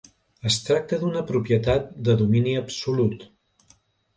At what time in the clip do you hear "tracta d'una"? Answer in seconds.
0.69-1.21